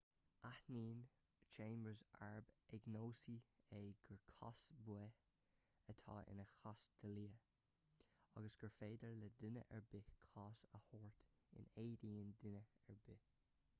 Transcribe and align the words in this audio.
áitíonn 0.49 1.01
chambers 1.55 1.99
arb 2.27 2.47
agnóisí 2.77 3.33
é 3.79 3.81
gur 4.07 4.23
cás 4.39 4.63
baoth 4.87 5.19
atá 5.93 6.15
ina 6.33 6.45
chás 6.55 6.85
dlí 7.03 7.25
agus 8.41 8.57
gur 8.63 8.73
féidir 8.79 9.15
le 9.19 9.29
duine 9.41 9.65
ar 9.77 9.85
bith 9.93 10.09
cás 10.33 10.63
a 10.79 10.81
thabhairt 10.89 11.21
in 11.61 11.69
éadan 11.85 12.33
duine 12.41 12.63
ar 12.95 12.99
bith 13.11 13.29